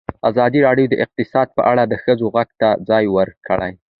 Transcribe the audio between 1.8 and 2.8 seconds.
د ښځو غږ ته